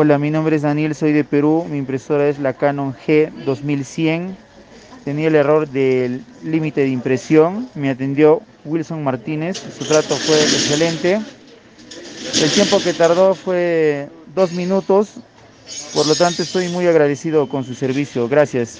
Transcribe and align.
Hola, 0.00 0.16
mi 0.16 0.30
nombre 0.30 0.54
es 0.54 0.62
Daniel, 0.62 0.94
soy 0.94 1.12
de 1.12 1.24
Perú. 1.24 1.66
Mi 1.68 1.76
impresora 1.76 2.28
es 2.28 2.38
la 2.38 2.52
Canon 2.52 2.94
G 2.94 3.32
2100. 3.44 4.36
Tenía 5.04 5.26
el 5.26 5.34
error 5.34 5.68
del 5.68 6.22
límite 6.44 6.82
de 6.82 6.90
impresión. 6.90 7.68
Me 7.74 7.90
atendió 7.90 8.40
Wilson 8.64 9.02
Martínez. 9.02 9.60
Su 9.76 9.84
trato 9.86 10.14
fue 10.14 10.40
excelente. 10.40 11.20
El 12.40 12.50
tiempo 12.52 12.78
que 12.78 12.92
tardó 12.92 13.34
fue 13.34 14.08
dos 14.36 14.52
minutos. 14.52 15.14
Por 15.92 16.06
lo 16.06 16.14
tanto, 16.14 16.44
estoy 16.44 16.68
muy 16.68 16.86
agradecido 16.86 17.48
con 17.48 17.64
su 17.64 17.74
servicio. 17.74 18.28
Gracias. 18.28 18.76